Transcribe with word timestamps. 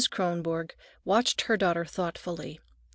Kronborg 0.09 0.71
watched 1.05 1.41
her 1.41 1.55
daughter 1.57 1.85
thoughtfully. 1.85 2.59